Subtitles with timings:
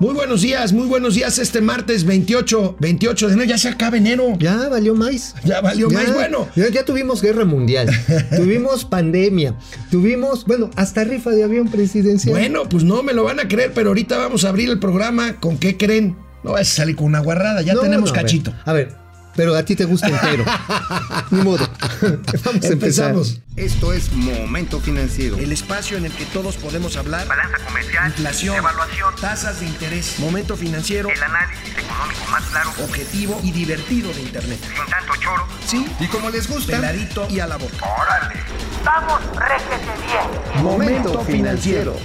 [0.00, 1.38] Muy buenos días, muy buenos días.
[1.40, 4.34] Este martes 28, 28 de enero, ya se acaba enero.
[4.38, 5.34] Ya valió más.
[5.44, 6.14] Ya valió más.
[6.14, 7.88] Bueno, Ya, ya tuvimos guerra mundial,
[8.36, 9.56] tuvimos pandemia,
[9.90, 12.30] tuvimos, bueno, hasta rifa de avión presidencial.
[12.30, 15.40] bueno, pues no me lo van a creer, pero ahorita vamos a abrir el programa.
[15.40, 16.16] ¿Con qué creen?
[16.44, 18.54] No vas a salir con una guarrada, ya No, tenemos no, a ver, cachito.
[18.64, 18.94] A ver,
[19.38, 20.44] pero a ti te gusta entero.
[21.30, 21.64] Ni modo.
[22.02, 22.72] Vamos a empezar.
[22.72, 23.40] Empezamos.
[23.54, 25.38] Esto es Momento Financiero.
[25.38, 27.28] El espacio en el que todos podemos hablar.
[27.28, 33.40] balanza comercial, Inflación, evaluación, tasas de interés, momento financiero, el análisis económico más claro, objetivo
[33.44, 34.58] y divertido de Internet.
[34.60, 35.46] sin tanto choro.
[35.64, 37.76] Sí, Y como les gusta, peladito y a la boca.
[37.96, 38.40] ¡Órale!
[38.84, 40.64] ¡Vamos, réjete bien!
[40.64, 41.96] Momento Financiero.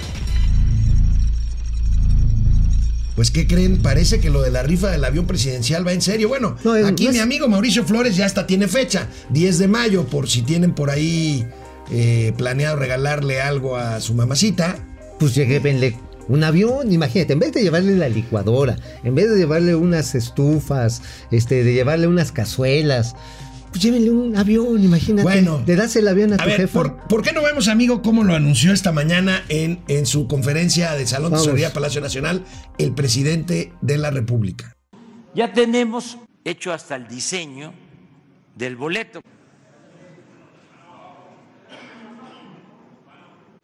[3.14, 3.80] Pues, ¿qué creen?
[3.80, 6.28] Parece que lo de la rifa del avión presidencial va en serio.
[6.28, 9.58] Bueno, No, es- aquí no es- mi amigo Mauricio Flores ya hasta tiene fecha, 10
[9.58, 11.46] de mayo, por si tienen por ahí
[11.92, 14.78] eh, planeado regalarle algo a su mamacita.
[15.20, 15.96] Pues llévenle
[16.28, 21.02] un avión, imagínate, en vez de llevarle la licuadora, en vez de llevarle unas estufas,
[21.30, 23.14] este, de llevarle unas cazuelas,
[23.74, 25.24] pues llévenle un avión, imagínate.
[25.24, 25.60] Bueno.
[25.66, 26.72] le das el avión a, A tu ver, jefa.
[26.80, 30.92] ¿por, por qué no vemos, amigo, cómo lo anunció esta mañana en, en su conferencia
[30.94, 31.42] de Salón de Vamos.
[31.46, 32.44] Tesorería Palacio Nacional
[32.78, 34.76] el presidente de la República?
[35.34, 37.74] Ya tenemos hecho hasta el diseño
[38.54, 39.20] del boleto.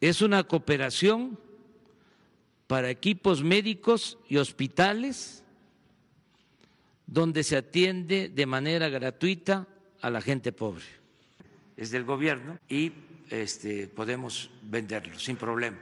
[0.01, 1.39] Es una cooperación
[2.67, 5.45] para equipos médicos y hospitales
[7.07, 9.69] donde se atiende de manera gratuita
[10.01, 10.85] a la gente pobre.
[11.77, 12.93] Es del gobierno y
[13.31, 15.79] este, podemos venderlo sin problema.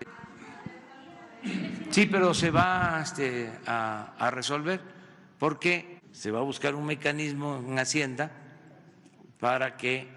[1.91, 4.81] Sí, pero se va este, a, a resolver
[5.39, 8.31] porque se va a buscar un mecanismo en Hacienda
[9.39, 10.09] para que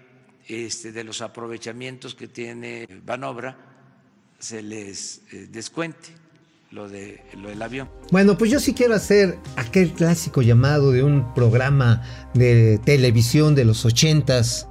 [0.48, 3.56] este, de los aprovechamientos que tiene Banobra
[4.38, 6.10] se les eh, descuente
[6.72, 7.88] lo, de, lo del avión.
[8.10, 12.02] Bueno, pues yo sí quiero hacer aquel clásico llamado de un programa
[12.34, 14.66] de televisión de los ochentas,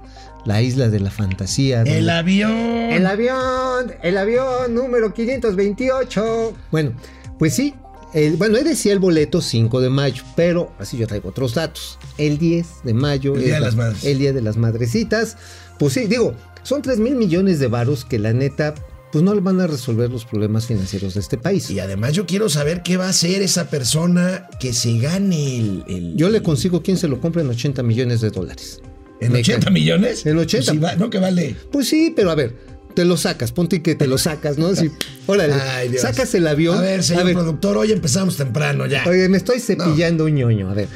[0.46, 1.84] La Isla de la Fantasía.
[1.84, 2.52] El avión.
[2.52, 6.54] El avión, el avión número 528.
[6.72, 6.94] Bueno,
[7.38, 7.76] pues sí.
[8.14, 11.98] el- bueno, él decía el boleto 5 de mayo, pero así yo traigo otros datos.
[12.18, 13.36] El 10 de mayo.
[13.36, 14.04] El Día de las la- Madres.
[14.06, 15.38] El Día de las Madrecitas.
[15.80, 16.34] Pues sí, digo,
[16.64, 18.74] son 3 mil millones de varos que la neta,
[19.12, 21.70] pues no van a resolver los problemas financieros de este país.
[21.70, 25.84] Y además yo quiero saber qué va a hacer esa persona que se gane el...
[25.88, 28.80] el- Yo le consigo quien se lo compre en 80 millones de dólares.
[29.20, 29.74] ¿En Me 80 cae.
[29.74, 30.26] millones?
[30.26, 30.72] En 80.
[30.74, 31.56] Pues va- no, que vale.
[31.72, 32.56] Pues sí, pero a ver,
[32.96, 34.68] te lo sacas, ponte que te lo sacas, ¿no?
[34.68, 34.90] Así,
[35.28, 36.02] órale, Ay, Dios.
[36.02, 36.78] sacas el avión.
[36.78, 39.04] A ver, señor productor, hoy empezamos temprano ya.
[39.08, 40.70] Oye, me estoy cepillando un ñoño.
[40.70, 40.88] A ver,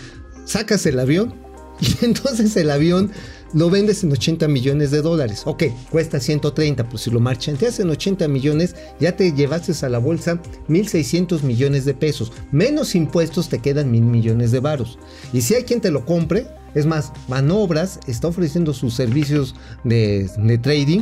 [0.45, 1.35] sacas el avión
[1.79, 3.11] y entonces el avión
[3.55, 5.41] lo vendes en 80 millones de dólares.
[5.45, 9.97] Ok, cuesta 130, pues si lo marchanteas en 80 millones, ya te llevaste a la
[9.97, 10.39] bolsa
[10.69, 12.31] 1.600 millones de pesos.
[12.51, 14.99] Menos impuestos te quedan mil millones de varos.
[15.33, 16.45] Y si hay quien te lo compre,
[16.75, 21.01] es más, Manobras está ofreciendo sus servicios de, de trading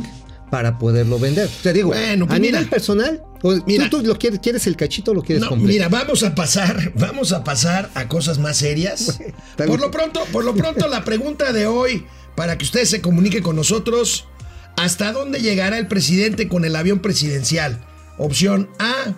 [0.50, 1.50] para poderlo vender.
[1.62, 2.58] Te digo, Bueno, pues a mira.
[2.58, 3.22] nivel personal,
[3.66, 3.90] Mira.
[3.90, 5.72] ¿tú, tú lo quieres, quieres el cachito o lo quieres No, completo?
[5.72, 9.18] mira, vamos a pasar, vamos a pasar a cosas más serias.
[9.56, 12.06] Por lo pronto, por lo pronto, la pregunta de hoy,
[12.36, 14.26] para que usted se comunique con nosotros,
[14.76, 17.78] ¿hasta dónde llegará el presidente con el avión presidencial?
[18.18, 19.14] Opción A,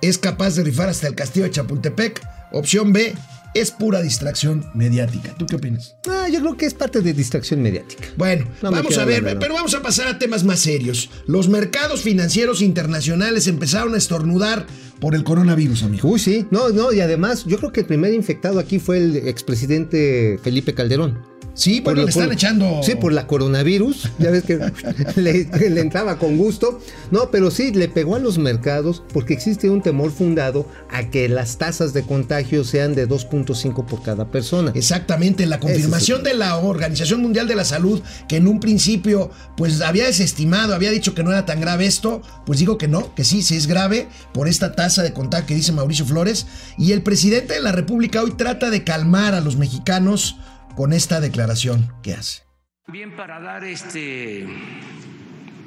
[0.00, 2.20] es capaz de rifar hasta el castillo de Chapultepec.
[2.52, 3.14] Opción B,
[3.54, 5.34] es pura distracción mediática.
[5.38, 5.96] ¿Tú qué opinas?
[6.08, 8.08] Ah, yo creo que es parte de distracción mediática.
[8.16, 11.10] Bueno, No vamos a ver, pero vamos a pasar a temas más serios.
[11.26, 14.66] Los mercados financieros internacionales empezaron a estornudar
[15.00, 16.08] por el coronavirus, amigo.
[16.08, 16.46] Uy, sí.
[16.50, 20.74] No, no, y además, yo creo que el primer infectado aquí fue el expresidente Felipe
[20.74, 21.18] Calderón.
[21.58, 22.80] Sí, bueno, lo- le están echando.
[22.84, 24.10] Sí, por la coronavirus.
[24.18, 24.58] Ya ves que
[25.16, 26.80] le, le entraba con gusto.
[27.10, 31.28] No, pero sí, le pegó a los mercados porque existe un temor fundado a que
[31.28, 34.70] las tasas de contagio sean de 2.5 por cada persona.
[34.74, 39.80] Exactamente, la confirmación de la Organización Mundial de la Salud, que en un principio pues
[39.80, 43.24] había desestimado, había dicho que no era tan grave esto, pues digo que no, que
[43.24, 46.46] sí, sí es grave por esta tasa de contagio que dice Mauricio Flores.
[46.76, 50.36] Y el presidente de la República hoy trata de calmar a los mexicanos
[50.76, 52.42] con esta declaración que hace.
[52.86, 54.46] Bien para dar este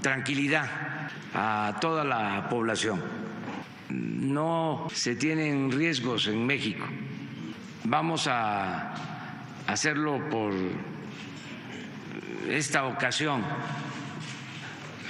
[0.02, 0.68] tranquilidad
[1.34, 3.02] a toda la población.
[3.90, 6.86] No se tienen riesgos en México.
[7.84, 8.94] Vamos a
[9.68, 10.54] hacerlo por
[12.50, 13.44] esta ocasión.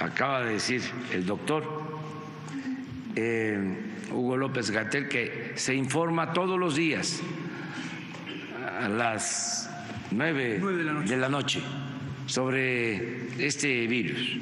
[0.00, 1.64] Acaba de decir el doctor
[3.14, 7.20] eh, Hugo López Gatel que se informa todos los días
[8.80, 9.71] a las
[10.12, 10.60] 9
[11.06, 11.60] de la noche
[12.26, 14.38] sobre este virus.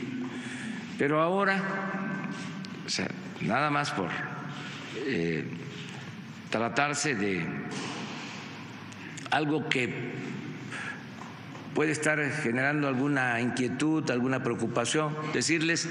[0.98, 1.62] Pero ahora,
[2.86, 3.08] o sea,
[3.40, 4.10] nada más por
[5.06, 5.44] eh,
[6.50, 7.44] tratarse de
[9.30, 9.92] algo que
[11.74, 15.88] puede estar generando alguna inquietud, alguna preocupación, decirles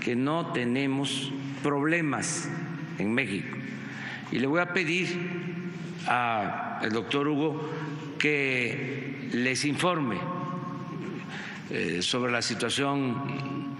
[0.00, 1.32] que no tenemos
[1.62, 2.48] problemas
[2.98, 3.56] en México.
[4.32, 5.08] Y le voy a pedir
[6.80, 7.70] al doctor Hugo
[8.18, 10.16] que les informe
[11.70, 13.76] eh, sobre la situación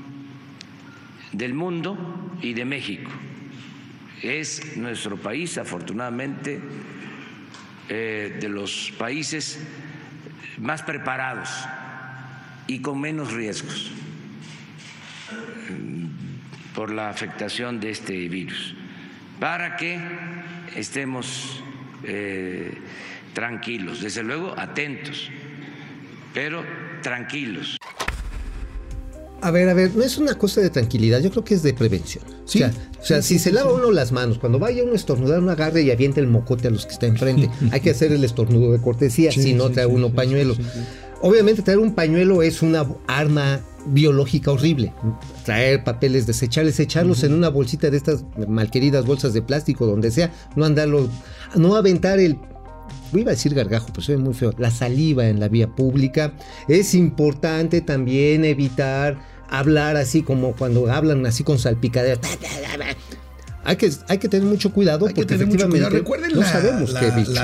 [1.33, 1.97] del mundo
[2.43, 3.11] y de México.
[4.23, 6.61] Es nuestro país, afortunadamente,
[7.89, 9.61] eh, de los países
[10.59, 11.49] más preparados
[12.67, 13.93] y con menos riesgos
[15.71, 18.75] mm, por la afectación de este virus,
[19.41, 20.01] para que
[20.75, 21.63] estemos
[22.05, 22.73] eh,
[23.35, 25.31] tranquilos, desde luego atentos,
[26.35, 26.63] pero
[27.03, 27.77] tranquilos.
[29.41, 31.73] A ver, a ver, no es una cosa de tranquilidad, yo creo que es de
[31.73, 32.25] prevención.
[32.45, 33.77] Sí, o sea, o sea, sí, si sí, se sí, lava sí.
[33.79, 36.71] uno las manos, cuando vaya uno a estornudar, uno agarre y avienta el mocote a
[36.73, 37.49] los que está enfrente.
[37.71, 40.13] Hay que hacer el estornudo de cortesía, Sí, si no sí, trae sí, uno sí,
[40.15, 40.55] pañuelo.
[40.57, 40.81] sí, sí.
[41.21, 43.61] Obviamente traer un pañuelo es una arma
[43.93, 44.93] biológica horrible.
[45.45, 50.33] Traer papeles desechables, echarlos en una bolsita de estas malqueridas bolsas de plástico, donde sea,
[50.57, 51.09] no andarlo,
[51.57, 52.39] no aventar el
[53.13, 56.35] iba a decir gargajo, pero ve muy feo, la saliva en la vía pública.
[56.69, 59.19] Es importante también evitar
[59.49, 62.21] hablar así como cuando hablan así con salpicadera.
[63.65, 65.97] Hay que, hay que tener mucho cuidado Hay que porque efectivamente cuidado.
[65.97, 67.01] Recuerden no la, sabemos la-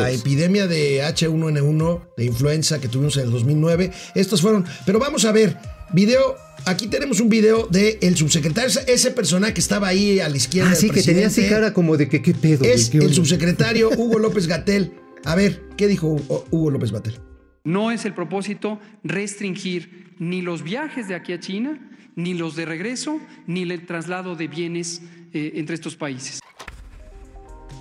[0.08, 3.90] qué epidemia de H1N1 de influenza que tuvimos en el 2009.
[4.14, 4.64] Estos fueron.
[4.86, 5.58] Pero vamos a ver,
[5.94, 6.36] video.
[6.66, 10.70] Aquí tenemos un video del el subsecretario, ese- personaje que estaba ahí a la izquierda.
[10.72, 12.60] Ah, sí, del que tenía así cara como de que qué pedo.
[12.60, 14.92] güey, Es qué el subsecretario Hugo López Gatel.
[15.24, 17.20] A ver, ¿qué dijo Hugo- Hugo López Gatel?
[17.64, 21.78] No es el propósito restringir ni los viajes de aquí a China,
[22.16, 25.00] ni los de regreso, ni el traslado de bienes
[25.32, 26.40] eh, entre estos países.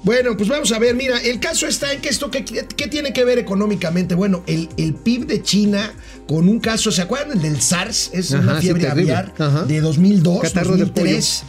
[0.03, 3.13] Bueno, pues vamos a ver, mira, el caso está en que esto, ¿qué, qué tiene
[3.13, 4.15] que ver económicamente?
[4.15, 5.93] Bueno, el, el PIB de China
[6.27, 8.09] con un caso, ¿se acuerdan del SARS?
[8.13, 9.13] Es Ajá, una sí, fiebre terrible.
[9.15, 9.63] aviar Ajá.
[9.63, 11.43] de 2002, Catarro de 2003.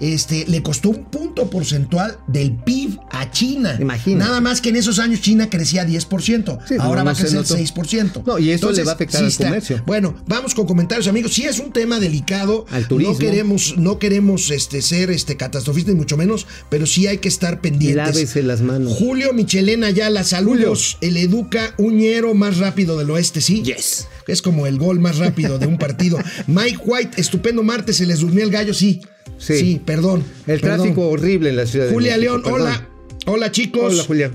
[0.00, 3.76] Este, le costó un punto porcentual del PIB a China.
[3.78, 4.26] Imagina.
[4.26, 6.58] Nada más que en esos años China crecía 10%.
[6.66, 7.56] Sí, ahora no, va a crecer notó.
[7.56, 8.24] 6%.
[8.24, 9.44] No, y eso le va a afectar al está.
[9.44, 9.82] comercio.
[9.86, 11.34] Bueno, vamos con comentarios, amigos.
[11.34, 12.66] Sí es un tema delicado.
[12.70, 13.12] Al turismo.
[13.12, 17.28] No queremos, no queremos este, ser este, catastrofistas, ni mucho menos, pero sí hay que
[17.28, 18.14] estar pendientes.
[18.14, 18.94] Lávese las manos.
[18.94, 20.96] Julio Michelena Ayala, saludos.
[21.00, 23.62] El Educa Uñero más rápido del oeste, ¿sí?
[23.62, 24.08] Yes.
[24.26, 26.18] Es como el gol más rápido de un partido.
[26.46, 29.00] Mike White, estupendo martes, se les durmió el gallo, sí.
[29.40, 29.80] Sí.
[29.84, 30.22] perdón.
[30.46, 30.78] El perdón.
[30.78, 32.60] tráfico horrible en la ciudad de Julia México, León, perdón.
[32.62, 32.88] hola.
[33.26, 33.92] Hola chicos.
[33.94, 34.30] Hola, Julia.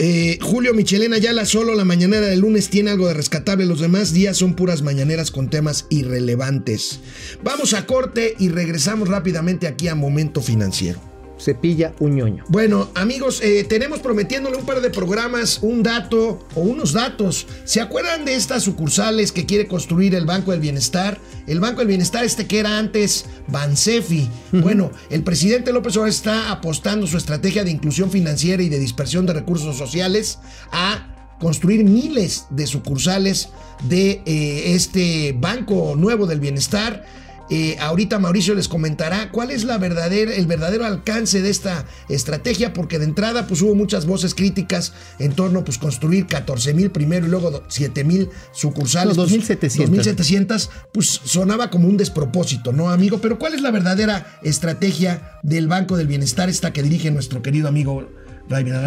[0.00, 3.66] Eh, Julio Michelena Ayala, solo la mañanera del lunes tiene algo de rescatable.
[3.66, 7.00] Los demás días son puras mañaneras con temas irrelevantes.
[7.42, 11.00] Vamos a corte y regresamos rápidamente aquí a Momento Financiero.
[11.38, 12.44] Cepilla un ñoño.
[12.48, 17.46] Bueno, amigos, eh, tenemos prometiéndole un par de programas, un dato o unos datos.
[17.64, 21.18] ¿Se acuerdan de estas sucursales que quiere construir el Banco del Bienestar?
[21.46, 24.28] El Banco del Bienestar, este que era antes Bansefi.
[24.52, 29.26] Bueno, el presidente López Obrador está apostando su estrategia de inclusión financiera y de dispersión
[29.26, 30.38] de recursos sociales
[30.72, 33.48] a construir miles de sucursales
[33.88, 37.04] de eh, este Banco Nuevo del Bienestar.
[37.50, 42.72] Eh, ahorita Mauricio les comentará cuál es la verdadera, el verdadero alcance de esta estrategia,
[42.72, 47.26] porque de entrada pues hubo muchas voces críticas en torno pues construir 14 mil primero
[47.26, 49.16] y luego 7 mil sucursales.
[49.16, 49.96] No, pues, 2,700.
[49.96, 53.18] 2,700, pues sonaba como un despropósito, ¿no, amigo?
[53.18, 57.68] Pero ¿cuál es la verdadera estrategia del Banco del Bienestar, esta que dirige nuestro querido
[57.68, 58.08] amigo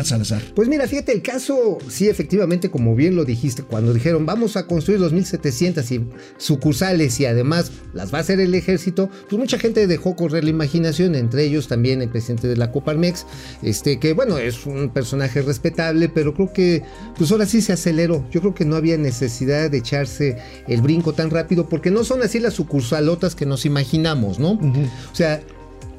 [0.04, 0.42] Salazar?
[0.56, 4.66] Pues mira, fíjate, el caso, sí, efectivamente, como bien lo dijiste, cuando dijeron vamos a
[4.66, 9.88] construir 2.700 y sucursales y además las va a hacer el ejército, pues mucha gente
[9.88, 13.26] dejó correr la imaginación, entre ellos también el presidente de la Coparmex,
[13.62, 16.84] este, que bueno, es un personaje respetable, pero creo que,
[17.18, 18.26] pues ahora sí se aceleró.
[18.32, 20.38] Yo creo que no había necesidad de echarse
[20.68, 24.52] el brinco tan rápido, porque no son así las sucursalotas que nos imaginamos, ¿no?
[24.52, 25.42] O sea,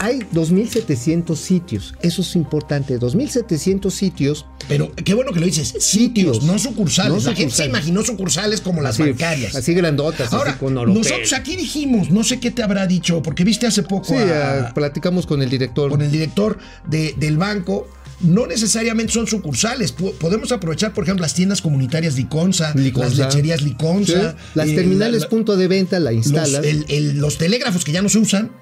[0.03, 4.47] hay 2.700 sitios, eso es importante, 2.700 sitios.
[4.69, 6.43] Pero qué bueno que lo dices, sitios, Sitios.
[6.43, 7.25] no sucursales.
[7.25, 9.55] No la gente se imaginó sucursales como las así, bancarias.
[9.55, 13.45] Así grandotas, Ahora, así con nosotros aquí dijimos, no sé qué te habrá dicho, porque
[13.45, 15.91] viste hace poco Sí, a- platicamos con el director.
[15.91, 17.89] con el director de- del banco.
[18.21, 19.91] No necesariamente son sucursales.
[19.91, 24.33] Po- Podemos aprovechar, por ejemplo, las tiendas comunitarias Liconza, las lecherías Liconza.
[24.33, 26.65] Sí, Las eh, terminales la- la- punto de venta la los, instalas.
[26.65, 28.53] el- el- los telégrafos que ya no se usan.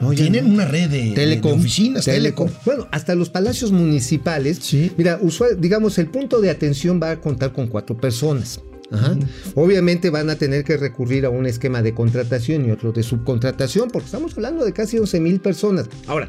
[0.00, 0.54] No, tienen no.
[0.54, 2.48] una red de, Telecom, de oficinas, Telecom.
[2.64, 4.58] Bueno, hasta los palacios municipales.
[4.60, 4.90] Sí.
[4.96, 8.60] Mira, usual, digamos, el punto de atención va a contar con cuatro personas.
[8.90, 9.16] Ajá.
[9.54, 13.88] Obviamente van a tener que recurrir a un esquema de contratación y otro de subcontratación,
[13.90, 15.88] porque estamos hablando de casi 11 mil personas.
[16.06, 16.28] Ahora,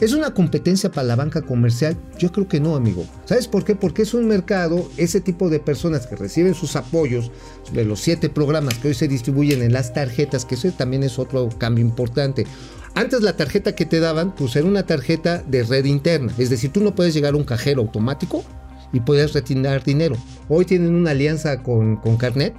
[0.00, 1.94] ¿Es una competencia para la banca comercial?
[2.18, 3.04] Yo creo que no, amigo.
[3.26, 3.74] ¿Sabes por qué?
[3.74, 7.30] Porque es un mercado, ese tipo de personas que reciben sus apoyos
[7.74, 11.18] de los siete programas que hoy se distribuyen en las tarjetas, que eso también es
[11.18, 12.46] otro cambio importante.
[12.94, 16.32] Antes la tarjeta que te daban, pues era una tarjeta de red interna.
[16.38, 18.44] Es decir, tú no puedes llegar a un cajero automático
[18.92, 20.16] y puedes retirar dinero.
[20.48, 22.54] Hoy tienen una alianza con, con Carnet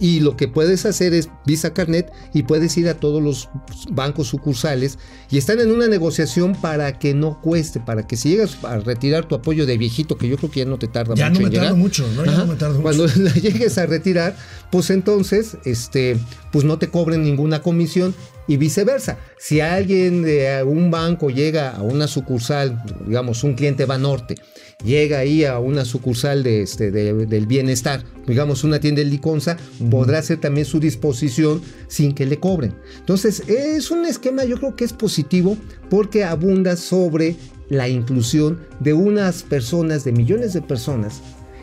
[0.00, 3.48] y lo que puedes hacer es Visa Carnet y puedes ir a todos los
[3.90, 4.98] bancos sucursales
[5.30, 9.26] y están en una negociación para que no cueste, para que si llegas a retirar
[9.28, 11.46] tu apoyo de viejito, que yo creo que ya no te tarda Ya mucho no
[11.46, 11.78] en me tardo llegar.
[11.78, 12.24] mucho, ¿no?
[12.24, 12.40] Ya Ajá.
[12.40, 12.82] no me tardo mucho.
[12.82, 14.34] Cuando la llegues a retirar,
[14.70, 16.16] pues entonces, este,
[16.50, 18.14] pues no te cobren ninguna comisión
[18.48, 19.18] y viceversa.
[19.38, 24.36] Si alguien de un banco llega a una sucursal, digamos, un cliente Banorte,
[24.84, 29.56] llega ahí a una sucursal de este, de- del bienestar, digamos, una tienda de liconza,
[29.90, 32.74] podrá hacer también su disposición sin que le cobren.
[32.98, 35.56] Entonces, es un esquema, yo creo que es positivo
[35.88, 37.36] porque abunda sobre
[37.68, 41.20] la inclusión de unas personas, de millones de personas,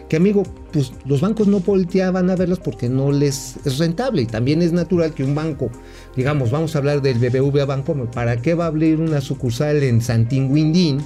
[0.09, 4.21] que amigo, pues los bancos no volteaban a verlas porque no les es rentable.
[4.21, 5.69] Y también es natural que un banco,
[6.15, 9.99] digamos, vamos a hablar del BBVA Banco, ¿para qué va a abrir una sucursal en
[9.99, 11.01] Santinguindín,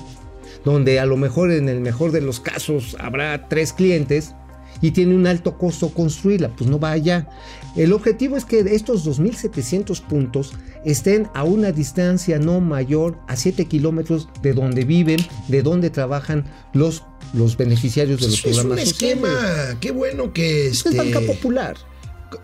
[0.65, 4.33] donde a lo mejor en el mejor de los casos habrá tres clientes
[4.81, 6.49] y tiene un alto costo construirla?
[6.49, 7.27] Pues no va allá.
[7.75, 10.53] El objetivo es que estos 2.700 puntos
[10.83, 16.45] estén a una distancia no mayor a 7 kilómetros de donde viven, de donde trabajan
[16.73, 17.03] los,
[17.33, 19.77] los beneficiarios de los Es, es un programas esquema, sociales.
[19.79, 21.75] qué bueno que Es este, banca popular.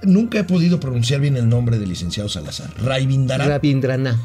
[0.04, 2.72] nunca he podido pronunciar bien el nombre del licenciado Salazar.
[2.82, 3.46] Rabindrana.
[3.48, 4.20] Rabindrana.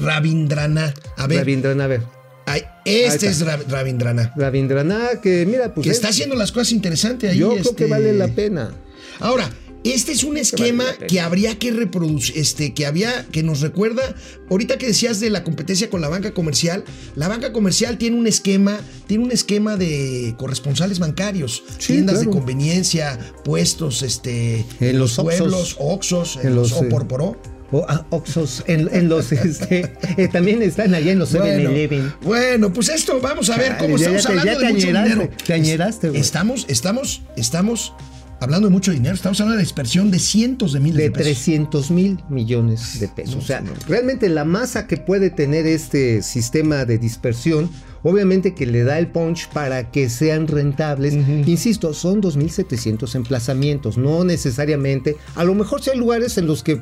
[0.00, 0.94] Rabindrana.
[1.16, 2.02] A ver, Rabindrana, a ver.
[2.52, 3.56] Ay, este es está.
[3.56, 4.32] Ra- Rabindrana.
[4.36, 7.38] Rabindrana, que mira, pues que es- está haciendo las cosas interesantes ahí.
[7.38, 7.86] yo creo que este.
[7.86, 8.72] vale la pena.
[9.20, 9.50] Ahora,
[9.84, 14.02] este es un esquema vale que habría que reproducir, este, que había, que nos recuerda,
[14.50, 18.26] ahorita que decías de la competencia con la banca comercial, la banca comercial tiene un
[18.26, 25.14] esquema, tiene un esquema de corresponsales bancarios, Sí, tiendas de conveniencia, puestos, este, En los
[25.16, 25.76] pueblos.
[25.78, 27.40] Oxos, en En los los, eh, Oporporó.
[27.70, 32.00] O ah, Oxxos, en, en los, este, eh, también están allá en los 7-Eleven.
[32.00, 34.72] Bueno, bueno, pues esto, vamos a ver Chale, cómo ya- estamos ya hablando ya de
[34.74, 35.30] mucho añeraste, dinero.
[35.46, 36.20] te añeraste, güey.
[36.20, 37.92] Estamos, estamos, estamos
[38.40, 39.14] hablando de mucho dinero.
[39.14, 41.24] Estamos hablando de dispersión de cientos de miles de, de pesos.
[41.44, 43.34] 300 mil millones de pesos.
[43.36, 43.72] No, o sea, no.
[43.86, 47.68] realmente la masa que puede tener este sistema de dispersión,
[48.02, 51.12] obviamente que le da el punch para que sean rentables.
[51.14, 55.16] Insisto, son 2.700 emplazamientos, no necesariamente.
[55.34, 56.80] A lo mejor si hay lugares en los que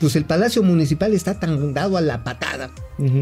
[0.00, 2.70] pues el Palacio Municipal está tan dado a la patada,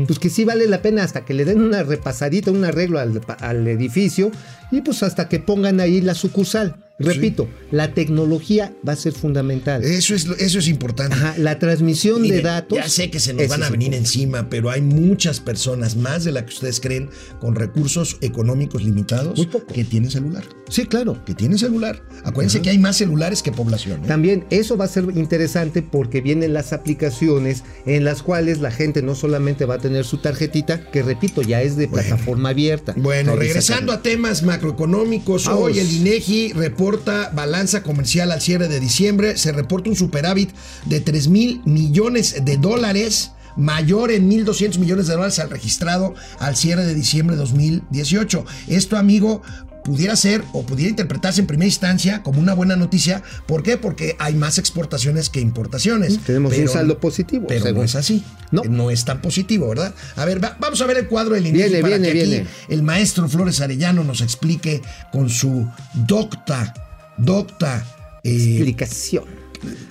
[0.06, 3.20] pues que sí vale la pena hasta que le den una repasadita, un arreglo al,
[3.40, 4.30] al edificio
[4.70, 6.83] y pues hasta que pongan ahí la sucursal.
[6.96, 9.82] Repito, la tecnología va a ser fundamental.
[9.82, 11.16] Eso es, eso es importante.
[11.16, 12.78] Ajá, la transmisión de datos.
[12.78, 16.30] Ya sé que se nos van a venir encima, pero hay muchas personas, más de
[16.30, 17.10] las que ustedes creen,
[17.40, 20.44] con recursos económicos limitados, que tienen celular.
[20.68, 21.22] Sí, claro.
[21.24, 22.00] Que tienen celular.
[22.22, 24.04] Acuérdense que hay más celulares que población.
[24.04, 24.06] ¿eh?
[24.06, 29.02] También eso va a ser interesante porque vienen las aplicaciones en las cuales la gente
[29.02, 32.06] no solamente va a tener su tarjetita, que repito, ya es de Bueno.
[32.08, 32.94] plataforma abierta.
[32.96, 35.62] Bueno, regresando a temas macroeconómicos, Vamos.
[35.64, 36.83] hoy el INEGI reporta
[37.32, 40.50] balanza comercial al cierre de diciembre, se reporta un superávit
[40.84, 46.56] de 3 mil millones de dólares, mayor en 1.200 millones de dólares al registrado al
[46.56, 48.44] cierre de diciembre de 2018.
[48.68, 49.42] Esto, amigo,
[49.84, 53.22] pudiera ser o pudiera interpretarse en primera instancia como una buena noticia.
[53.46, 53.76] ¿Por qué?
[53.76, 56.18] Porque hay más exportaciones que importaciones.
[56.20, 58.24] Tenemos un Pero- saldo positivo, Pero no es así.
[58.50, 58.62] No.
[58.64, 59.94] No es tan positivo, ¿verdad?
[60.16, 62.30] A ver, va- vamos a ver el cuadro del INEGI Viene, para viene, que aquí
[62.30, 62.46] viene.
[62.68, 64.80] el maestro Flores Arellano nos explique
[65.12, 66.72] con su docta,
[67.18, 67.84] docta,
[68.22, 69.24] eh, Explicación.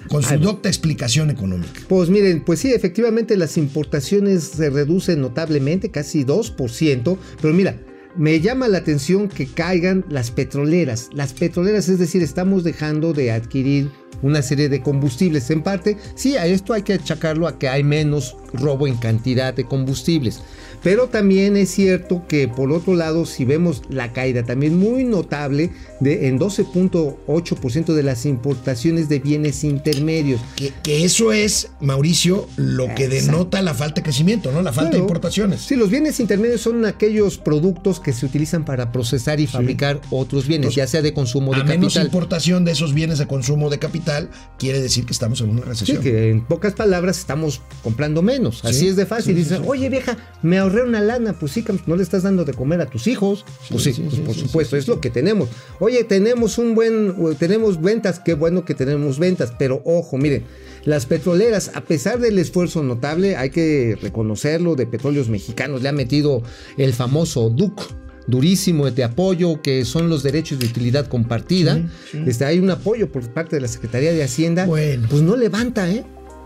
[0.08, 1.82] con su docta explicación económica.
[1.88, 7.76] Pues miren, pues sí, efectivamente las importaciones se reducen notablemente, casi 2%, pero mira,
[8.16, 11.10] me llama la atención que caigan las petroleras.
[11.14, 13.90] Las petroleras, es decir, estamos dejando de adquirir
[14.22, 15.50] una serie de combustibles.
[15.50, 19.54] En parte, sí, a esto hay que achacarlo a que hay menos robo en cantidad
[19.54, 20.42] de combustibles.
[20.84, 25.72] Pero también es cierto que por otro lado, si vemos la caída también muy notable
[26.02, 30.42] de en 12.8% de las importaciones de bienes intermedios.
[30.56, 33.26] Que, que eso es, Mauricio, lo que Exacto.
[33.32, 34.62] denota la falta de crecimiento, ¿no?
[34.62, 35.04] La falta de Claro.
[35.06, 35.62] importaciones.
[35.62, 40.48] Sí, los bienes intermedios son aquellos productos que se utilizan para procesar y fabricar otros
[40.48, 42.06] bienes, Entonces, ya sea de consumo de A menos capital.
[42.06, 45.68] importación de esos bienes de consumo de capital, quiere decir que estamos en una Sí,
[45.70, 46.04] recesión.
[46.04, 48.64] que en pocas palabras estamos comprando menos.
[48.66, 49.36] Así Sí, es de fácil.
[49.38, 49.62] sí, sí, sí.
[49.66, 51.34] oye vieja, me ahorré una lana.
[51.34, 53.46] Pues sí, no le estás dando de comer a tus hijos.
[53.70, 54.92] pues sí, sí, pues sí, por sí, supuesto, sí, es sí.
[54.92, 55.50] lo que tenemos.
[55.80, 60.46] Oye, tenemos un buen, tenemos ventas, qué bueno que tenemos ventas, pero ojo, miren,
[60.86, 65.94] Las petroleras, a pesar del esfuerzo notable, hay que reconocerlo, de petróleos mexicanos le ha
[65.94, 66.42] metido
[66.78, 67.82] el famoso DUC,
[68.28, 71.82] durísimo de apoyo, que son los derechos de utilidad compartida.
[72.26, 74.66] Este, hay un apoyo por parte de la Secretaría de Hacienda.
[74.66, 75.08] Bueno.
[75.10, 76.04] Pues no levanta, ¿eh?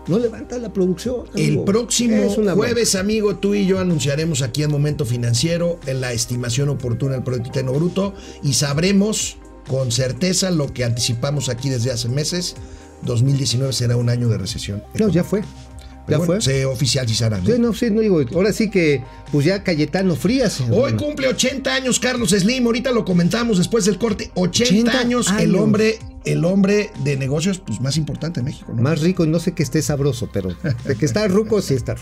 [0.08, 1.26] No levanta la producción.
[1.36, 6.70] El próximo jueves, amigo, tú y yo anunciaremos aquí en Momento Financiero en la estimación
[6.70, 9.36] oportuna del Producto Interno Bruto y sabremos
[9.68, 12.56] con certeza lo que anticipamos aquí desde hace meses.
[13.02, 14.82] 2019 será un año de recesión.
[14.94, 15.42] No, ya fue.
[16.08, 16.52] Pero Ya bueno, fue.
[16.52, 17.38] Se oficializará.
[17.38, 17.46] ¿no?
[17.46, 18.20] Sí, no, sí, no digo.
[18.34, 20.62] Ahora sí que, pues ya Cayetano Frías.
[20.70, 24.30] Hoy cumple 80 años Carlos Slim, ahorita lo comentamos después del corte.
[24.34, 28.72] 80, 80 años, el hombre, el hombre de negocios pues, más importante de México.
[28.74, 28.82] ¿no?
[28.82, 31.96] Más rico y no sé que esté sabroso, pero de que está ruco, sí está.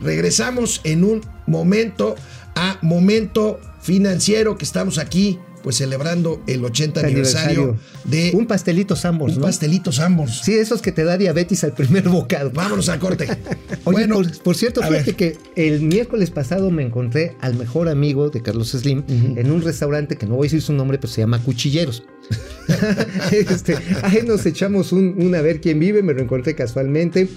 [0.00, 2.16] Regresamos en un momento
[2.56, 9.34] a momento financiero que estamos aquí pues celebrando el 80 aniversario, de Un pastelito Sambors,
[9.34, 9.46] un ¿no?
[9.46, 10.40] pastelito Sambors.
[10.42, 12.50] Sí, esos que te da diabetes al primer bocado.
[12.50, 13.28] Vámonos al corte.
[13.84, 15.16] Oye, por, por cierto, fíjate ver.
[15.16, 20.16] que el miércoles pasado me encontré al mejor amigo de Carlos Slim en un restaurante
[20.16, 22.04] que no voy a decir su nombre, pero se llama Cuchilleros.
[23.32, 27.28] este, ahí nos echamos un, un a ver quién vive, me lo encontré casualmente.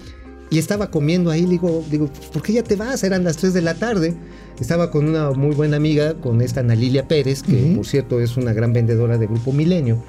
[0.55, 3.03] Y estaba comiendo ahí, digo, digo, ¿por qué ya te vas?
[3.03, 4.13] Eran las 3 de la tarde.
[4.57, 8.37] Estaba con una muy buena amiga, con esta Ana Lilia Pérez, que por cierto es
[8.37, 10.01] una gran vendedora de Grupo Milenio.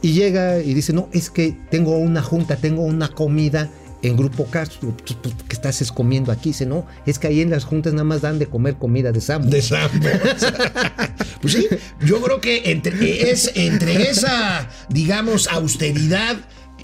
[0.00, 3.68] Y llega y dice, no, es que tengo una junta, tengo una comida
[4.00, 4.78] en Grupo Cars.
[4.80, 6.50] Digo, "¿Tú- tú ¿Qué estás es comiendo aquí?
[6.50, 9.20] Dice, no, es que ahí en las juntas nada más dan de comer comida de
[9.20, 9.50] Sambo.
[9.50, 10.46] De Sambors.
[11.42, 11.66] pues sí,
[12.02, 16.36] yo creo que entre, es entre esa, digamos, austeridad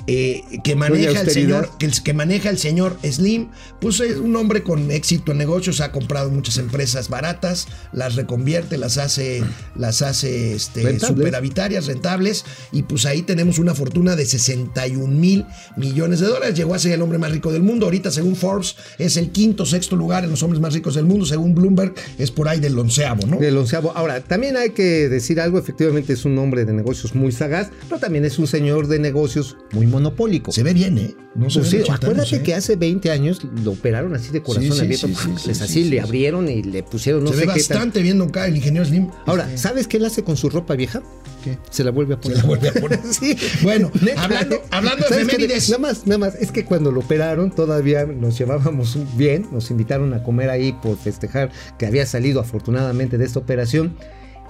[0.07, 3.49] eh, que maneja el señor, que, maneja el señor Slim,
[3.81, 8.79] pues es un hombre con éxito en negocios, ha comprado muchas empresas baratas, las reconvierte,
[8.79, 9.43] las hace,
[9.77, 11.25] las hace este, Rentables.
[11.25, 16.57] superavitarias, rentables, y pues ahí tenemos una fortuna de 61 mil millones de dólares.
[16.57, 17.87] Llegó a ser el hombre más rico del mundo.
[17.87, 21.27] Ahorita, según Forbes, es el quinto, sexto lugar en los hombres más ricos del mundo.
[21.27, 23.39] Según Bloomberg, es por ahí del onceavo, ¿no?
[23.39, 23.93] Del onceavo.
[23.95, 28.01] Ahora, también hay que decir algo, efectivamente es un hombre de negocios muy sagaz, pero
[28.01, 30.51] también es un señor de negocios muy monopólico.
[30.51, 31.15] Se ve bien, ¿eh?
[31.35, 32.43] No se Pues ve sí, de 80 acuérdate ¿eh?
[32.43, 35.85] que hace 20 años lo operaron así de corazón Sí, abierto, pues sí, así sí,
[35.85, 37.69] le abrieron y le pusieron no se sé ve qué tal.
[37.77, 39.09] bastante viendo acá el ingeniero Slim.
[39.27, 41.03] Ahora, ¿sabes qué él hace con su ropa vieja?
[41.45, 41.57] ¿Qué?
[41.71, 42.39] Se la vuelve a Se poner.
[42.39, 43.01] la vuelve a poner.
[43.13, 43.37] Sí.
[43.63, 45.71] Bueno, hablando, hablando de efemérides.
[45.71, 46.35] Nada más, nada más.
[46.37, 49.47] Es que cuando lo operaron todavía nos llevábamos bien.
[49.53, 53.97] Nos invitaron a comer ahí por festejar que había salido afortunadamente de esta operación.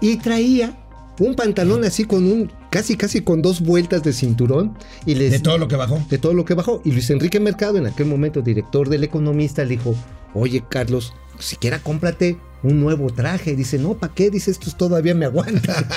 [0.01, 0.77] Y traía
[1.19, 4.77] un pantalón así con un, casi casi con dos vueltas de cinturón.
[5.05, 6.03] Y les, De todo lo que bajó.
[6.09, 6.81] de todo lo que bajó.
[6.85, 9.95] Y Luis Enrique Mercado, en aquel momento director del Economista, le dijo,
[10.35, 13.55] oye Carlos, siquiera cómprate un nuevo traje.
[13.57, 14.31] Dice, no, ¿para qué?
[14.31, 15.87] Dice, estos todavía me aguantan.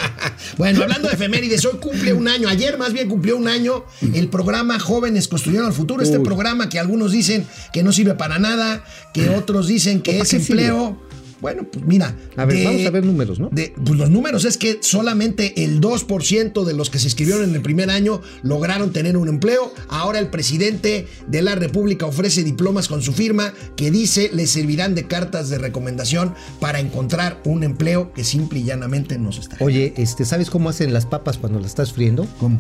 [0.57, 3.83] Bueno, hablando de efemérides, hoy cumple un año, ayer más bien cumplió un año
[4.13, 6.23] el programa Jóvenes Construyendo el Futuro, este Uy.
[6.23, 8.83] programa que algunos dicen que no sirve para nada,
[9.13, 10.45] que otros dicen que ¿Para es sirve?
[11.41, 12.15] Bueno, pues mira.
[12.37, 13.49] A ver, de- vamos a ver números, ¿no?
[13.51, 17.53] de- pues los números es que solamente el 2% de los que se inscribieron en
[17.55, 19.73] el primer año lograron tener un empleo.
[19.89, 24.95] Ahora el presidente de la República ofrece diplomas con su firma que dice le servirán
[24.95, 29.57] de cartas de recomendación para encontrar un empleo que simple y llanamente no se está.
[29.59, 32.25] Oye, este, ¿sabes cómo hacen las papas cuando las estás friendo?
[32.39, 32.57] ¿Cómo?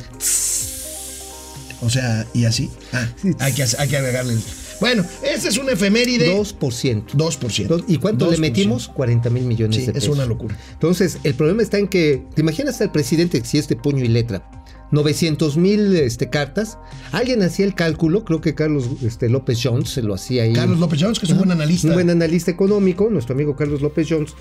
[1.81, 2.69] O sea, y así.
[2.93, 3.07] Ah,
[3.39, 4.33] hay que, hay que agregarle.
[4.33, 4.43] el-
[4.79, 6.27] Bueno, esta es una efeméride.
[6.35, 7.05] 2%.
[7.13, 7.67] 2%.
[7.67, 8.39] Dos- ¿Y cuánto le 2%.
[8.39, 8.87] metimos?
[8.89, 10.09] 40 mil millones Sí, de es pesos.
[10.15, 10.57] una locura.
[10.73, 14.07] Entonces, el problema está en que, ¿te imaginas al presidente si es de puño y
[14.09, 14.49] letra?
[14.91, 16.77] 900 mil este, cartas.
[17.11, 20.53] Alguien hacía el cálculo, creo que Carlos este, López Jones se lo hacía ahí.
[20.53, 21.87] Carlos López Jones, que es un buen analista.
[21.87, 24.33] Un buen analista económico, nuestro amigo Carlos López Jones.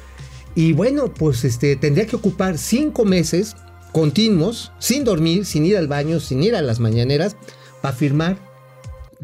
[0.54, 3.56] Y bueno, pues este, tendría que ocupar cinco meses
[3.92, 7.36] continuos, sin dormir, sin ir al baño, sin ir a las mañaneras,
[7.80, 8.36] para firmar,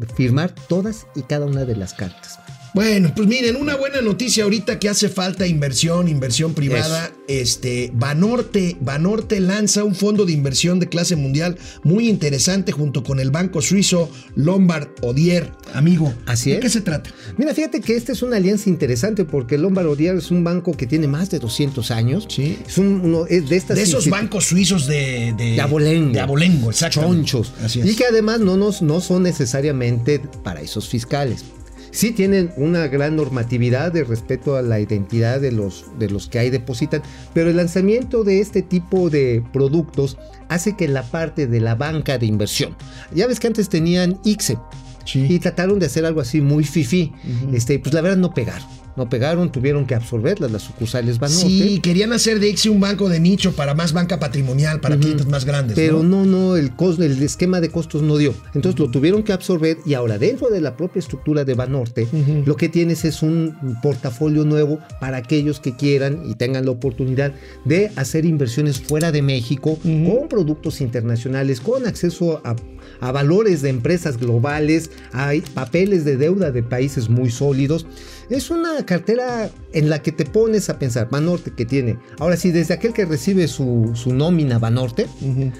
[0.07, 2.39] firmar todas y cada una de las cartas.
[2.73, 7.11] Bueno, pues miren, una buena noticia ahorita que hace falta inversión, inversión privada.
[7.27, 13.19] Este, Banorte, Banorte lanza un fondo de inversión de clase mundial muy interesante junto con
[13.19, 15.51] el banco suizo Lombard Odier.
[15.73, 16.61] Amigo, Así ¿de es.
[16.61, 17.09] qué se trata?
[17.37, 20.87] Mira, fíjate que esta es una alianza interesante porque Lombard Odier es un banco que
[20.87, 22.25] tiene más de 200 años.
[22.29, 22.57] Sí.
[22.65, 26.13] Es un- uno es de estas De esos bancos suizos de, de, de abolengo.
[26.13, 27.01] De abolengo, exacto.
[27.01, 27.51] chonchos.
[27.61, 27.85] Así es.
[27.87, 31.43] Y que además no, nos, no son necesariamente paraísos fiscales.
[31.91, 36.39] Sí tienen una gran normatividad de respeto a la identidad de los, de los que
[36.39, 37.01] ahí depositan,
[37.33, 42.17] pero el lanzamiento de este tipo de productos hace que la parte de la banca
[42.17, 42.75] de inversión,
[43.13, 44.57] ya ves que antes tenían ICSE,
[45.03, 45.25] Sí.
[45.27, 47.11] y trataron de hacer algo así muy fifi,
[47.53, 48.67] este, pues la verdad no pegaron.
[48.95, 51.47] No pegaron, tuvieron que absorberlas las sucursales Banorte.
[51.47, 55.27] Sí, querían hacer de ICSI un banco de nicho para más banca patrimonial, para clientes
[55.27, 55.75] más grandes.
[55.75, 56.25] Pero ¿no?
[56.25, 58.33] no, no, el, costo, el esquema de costos no dio.
[58.53, 62.07] Entonces lo tuvieron que absorber y ahora dentro de la propia estructura de Banorte,
[62.45, 67.33] lo que tienes es un portafolio nuevo para aquellos que quieran y tengan la oportunidad
[67.65, 72.55] de hacer inversiones fuera de México con productos internacionales, con acceso a,
[72.99, 77.85] a valores de empresas globales, hay papeles de deuda de países muy sólidos.
[78.31, 82.51] Es una cartera en la que te pones a pensar, Banorte que tiene, ahora sí,
[82.51, 85.07] desde aquel que recibe su, su nómina Banorte,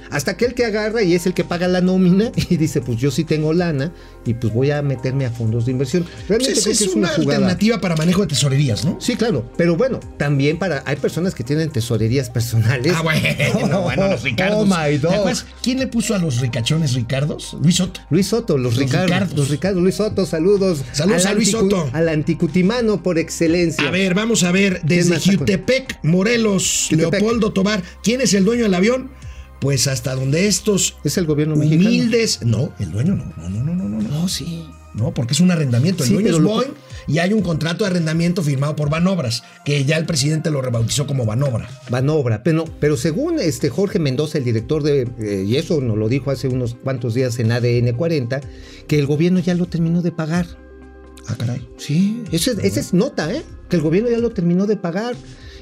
[0.09, 3.11] hasta aquel que agarra y es el que paga la nómina y dice, pues yo
[3.11, 3.91] sí tengo lana
[4.25, 6.03] y pues voy a meterme a fondos de inversión.
[6.03, 8.95] Pues Realmente es, creo es que es una, alternativa para manejo de tesorerías, ¿no?
[9.01, 12.93] Sí, claro, pero bueno, también para hay personas que tienen tesorerías personales.
[12.95, 14.59] Ah, bueno, bueno, los Ricardos.
[14.61, 15.13] Oh my ¿Te God.
[15.13, 17.57] acuerdas ¿Quién le puso a los ricachones Ricardos?
[17.61, 18.01] Luis Soto.
[18.09, 19.37] Luis Soto, los, Los Ricardos, Ricardos.
[19.37, 20.83] los Ricardos, Luis Soto, saludos.
[20.91, 21.89] Saludos Al a Luis Soto.
[21.93, 22.09] Al
[22.61, 23.87] anticutimano por excelencia.
[23.87, 25.19] A ver, vamos a ver, desde?
[25.19, 27.11] Jutepec, Morelos, Jutepec.
[27.21, 29.11] Leopoldo Tobar, ¿quién es el dueño del avión?
[29.59, 31.87] Pues hasta donde estos Es el gobierno mexicano.
[31.89, 32.39] humildes.
[32.43, 34.01] No, el dueño no, no, no, no, no, no.
[34.01, 34.65] No, sí.
[34.93, 36.03] No, porque es un arrendamiento.
[36.03, 36.71] El Sí, dueño es lo- Boeing
[37.07, 41.07] y hay un contrato de arrendamiento firmado por Banobras, que ya el presidente lo rebautizó
[41.07, 41.69] como Banobra.
[41.89, 46.09] Banobra, pero, pero según este Jorge Mendoza, el director de, eh, y eso nos lo
[46.09, 48.41] dijo hace unos cuantos días en ADN 40,
[48.87, 50.45] que el gobierno ya lo terminó de pagar.
[51.31, 51.67] Ah, caray.
[51.77, 53.43] Sí, esa es, esa es nota, ¿eh?
[53.69, 55.15] Que el gobierno ya lo terminó de pagar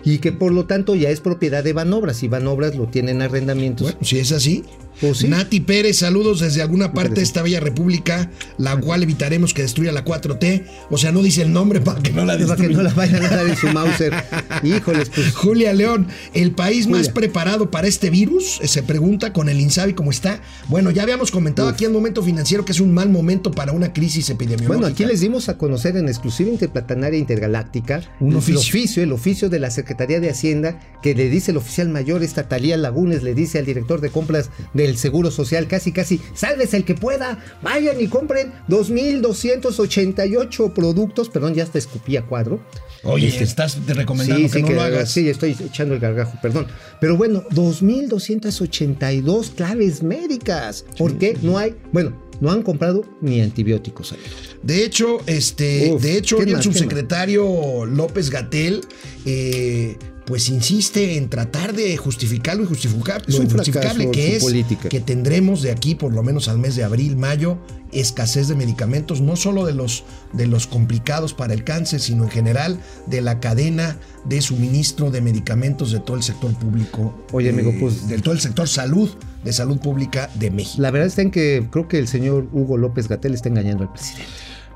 [0.04, 3.92] y que por lo tanto ya es propiedad de Banobras y Banobras lo tienen arrendamientos.
[3.92, 4.64] Bueno, si es así.
[5.00, 5.30] Pues sí.
[5.30, 9.94] Nati Pérez, saludos desde alguna parte de esta bella república, la cual evitaremos que destruya
[9.94, 10.66] la 4T.
[10.90, 12.76] O sea, no dice el nombre para que no la para que destruya.
[12.78, 14.14] no la vayan a dar en su Mauser.
[14.64, 15.34] Híjoles, pues.
[15.34, 18.60] Julia León, ¿el país más preparado para este virus?
[18.62, 20.42] Eh, Se pregunta con el INSABI cómo está.
[20.68, 23.94] Bueno, ya habíamos comentado aquí en Momento Financiero que es un mal momento para una
[23.94, 24.80] crisis epidemiológica.
[24.80, 28.60] Bueno, aquí les dimos a conocer en exclusiva interplatanaria intergaláctica Un el oficio.
[28.60, 32.48] oficio, el oficio de la Secretaría de Hacienda que le dice el oficial mayor, esta
[32.48, 36.86] Talía Lagunes, le dice al director de compras del Seguro Social, casi casi, sálvese el
[36.86, 42.60] que pueda, vayan y compren 2.288 productos, perdón, ya hasta escupía cuadro.
[43.04, 45.12] Oye, Este, estás te recomendando Sí, que sí, no lo hagas.
[45.12, 46.68] sí, estoy echando el gargajo, perdón.
[47.00, 50.86] Pero bueno, 2.282 claves médicas.
[50.98, 51.38] ¿Por qué?
[51.42, 54.20] No hay, bueno, no han comprado ni antibióticos ahí.
[54.64, 58.82] De hecho, este, Uf, de hecho, el subsecretario López Gatel,
[59.26, 59.98] eh,
[60.30, 64.88] pues insiste en tratar de justificar lo injustificable, lo injustificable que es política.
[64.88, 67.58] que tendremos de aquí por lo menos al mes de abril, mayo,
[67.92, 72.30] escasez de medicamentos, no solo de los, de los complicados para el cáncer, sino en
[72.30, 77.16] general de la cadena de suministro de medicamentos de todo el sector público.
[77.30, 79.10] eh, Oye, amigo, pues- De todo el sector salud,
[79.44, 80.80] de salud pública de México.
[80.80, 83.92] La verdad está en que creo que el señor Hugo López Gatel está engañando al
[83.92, 84.30] presidente.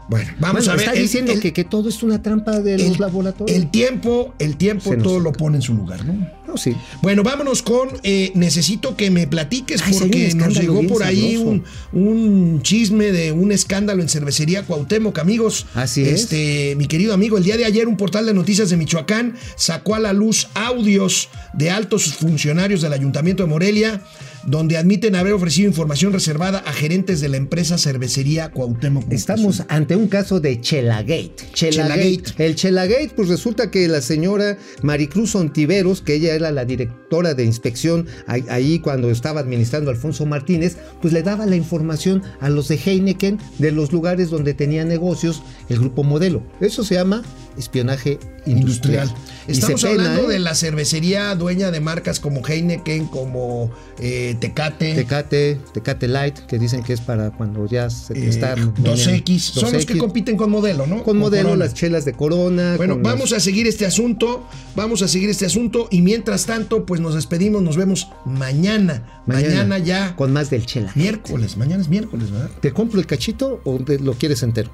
[0.10, 0.88] Bueno, vamos Bueno, a ver.
[0.88, 3.56] Está diciendo el- que, que todo es una trampa de el, los laboratorios.
[3.58, 6.14] el tiempo, el tiempo Se todo lo pone en su lugar, ¿no?
[6.58, 6.76] Sí.
[7.02, 7.90] Bueno, vámonos con.
[8.04, 13.32] eh, necesito que me platiques Ay, porque nos llegó por ahí un, un chisme de
[13.32, 15.66] un escándalo en cervecería Cuauhtémoc, amigos.
[15.74, 16.22] Así es.
[16.22, 19.96] este, Mi querido amigo, el día de ayer un portal de noticias de Michoacán sacó
[19.96, 24.02] a la luz audios de altos funcionarios del Ayuntamiento de Morelia
[24.46, 29.12] donde admiten haber ofrecido información reservada a gerentes de la empresa cervecería Cuauhtémoc.
[29.12, 31.32] Estamos ante un caso de Chelagate.
[31.54, 32.02] Chelagate.
[32.02, 32.46] Chelagate.
[32.46, 37.46] El Chelagate, pues resulta que la señora Maricruz Ontiveros, que ella era la directora de
[37.46, 42.68] inspección ahí- ahí cuando estaba administrando Alfonso Martínez, pues le daba la información a los
[42.68, 46.44] de Heineken de los lugares donde tenía negocios el grupo modelo.
[46.60, 47.24] Eso se llama
[47.58, 49.14] espionaje industrial.
[49.48, 50.34] Estamos pena, hablando ¿eh?
[50.34, 56.60] de la cervecería dueña de marcas como Heineken, como eh, Tecate, Tecate, Tecate Light, que
[56.60, 59.98] dicen que es para cuando ya se te eh, está 2X, son los que 2X.
[59.98, 61.04] compiten con modelo, ¿no?
[61.04, 61.66] con modelo, Corona.
[61.66, 62.76] las chelas de Corona.
[62.78, 67.02] Bueno, vamos a seguir este asunto, vamos a seguir este asunto y mientras tanto, pues
[67.02, 70.92] nos despedimos, nos vemos mañana, mañana, ya, Con más del Chela.
[70.96, 72.50] miércoles, mañana es miércoles, ¿verdad?
[72.62, 74.72] ¿Te compro el cachito o lo quieres entero?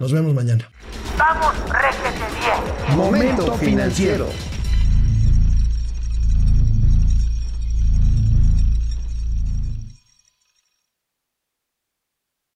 [0.00, 0.66] Nos vemos mañana.
[1.18, 2.96] Vamos, réjete bien.
[2.96, 4.28] Momento financiero.